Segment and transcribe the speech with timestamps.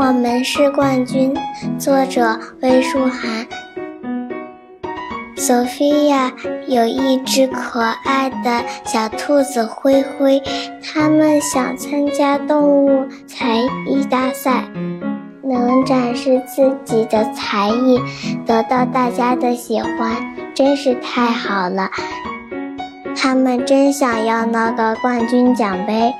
[0.00, 1.36] 我们是冠军。
[1.78, 3.46] 作者：魏书涵。
[5.36, 6.32] 索菲亚
[6.66, 10.42] 有一只可爱的小兔子灰灰，
[10.82, 13.56] 他们想参加动物才
[13.86, 14.64] 艺大赛，
[15.42, 18.00] 能展示自己的才艺，
[18.46, 20.16] 得到大家的喜欢，
[20.54, 21.90] 真是太好了。
[23.14, 26.10] 他们真想要那个冠军奖杯。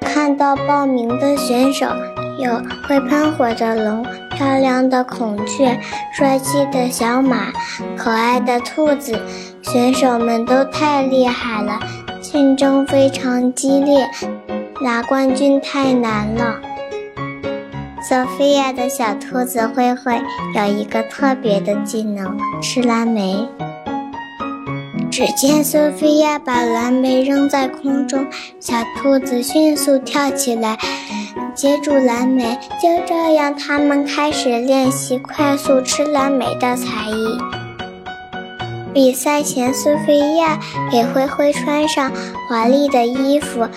[0.00, 1.86] 看到报名的选手。
[2.38, 4.04] 有会喷火的龙、
[4.36, 5.78] 漂亮的孔雀、
[6.12, 7.52] 帅气的小马、
[7.96, 9.18] 可爱的兔子，
[9.62, 11.78] 选手们都太厉害了，
[12.20, 14.08] 竞争非常激烈，
[14.80, 16.60] 拿冠军太难了。
[18.02, 20.20] 索菲亚的小兔子灰灰
[20.56, 23.48] 有一个特别的技能，吃蓝莓。
[25.10, 28.26] 只见索菲亚把蓝莓扔在空中，
[28.58, 30.78] 小兔子迅速跳起来。
[31.54, 37.38] 接住蓝莓，就这样，他们开始练习快速吃蓝莓的才艺。
[38.94, 40.58] 比赛前，苏菲亚
[40.90, 42.10] 给灰灰穿上
[42.48, 43.68] 华丽的衣服，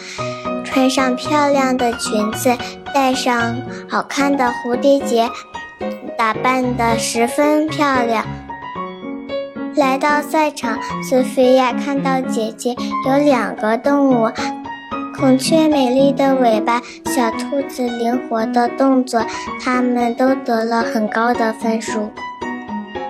[0.64, 2.58] 穿上漂亮的裙子，
[2.94, 5.30] 戴上好看的蝴蝶结，
[6.18, 8.26] 打扮得十分漂亮。
[9.76, 12.76] 来到赛场，苏菲亚看到姐姐
[13.08, 14.31] 有两个动物。
[15.18, 19.26] 孔雀美丽的尾巴，小兔子灵活的动作，
[19.64, 22.12] 他们都得了很高的分数。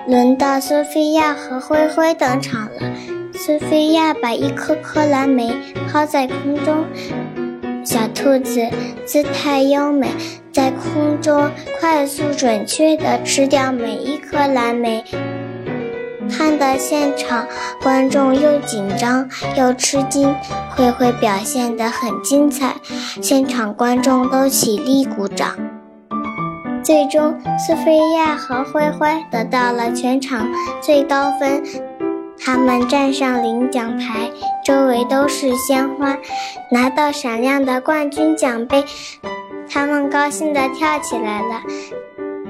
[0.06, 2.92] 轮到苏菲亚和灰灰登场了。
[3.34, 5.52] 苏菲亚把一颗颗蓝莓
[5.90, 6.84] 抛在空中，
[7.84, 8.68] 小兔子
[9.04, 10.08] 姿态优美，
[10.52, 15.04] 在空中快速准确地吃掉每一颗蓝莓。
[16.28, 17.46] 看得现场
[17.82, 20.34] 观众又紧张又吃惊，
[20.70, 22.76] 灰灰表现得很精彩，
[23.22, 25.56] 现场观众都起立鼓掌。
[26.82, 30.46] 最终，苏菲亚和灰灰得到了全场
[30.80, 31.62] 最高分，
[32.38, 34.30] 他们站上领奖台，
[34.64, 36.16] 周围都是鲜花，
[36.70, 38.84] 拿到闪亮的冠军奖杯，
[39.68, 41.60] 他们高兴地跳起来了。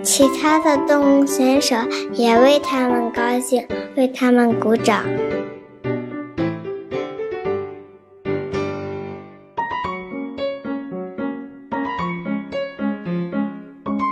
[0.03, 1.77] 其他的动物选手
[2.12, 5.05] 也为他们高兴，为他们鼓掌。